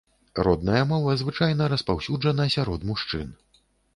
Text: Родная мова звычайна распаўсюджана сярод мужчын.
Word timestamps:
Родная 0.45 0.79
мова 0.91 1.11
звычайна 1.21 1.67
распаўсюджана 1.75 2.47
сярод 2.55 2.87
мужчын. 2.93 3.27